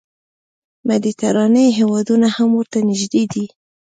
مدیترانې 0.87 1.65
هېوادونه 1.79 2.27
هم 2.35 2.49
ورته 2.57 2.77
نږدې 2.89 3.23
دي. 3.33 3.45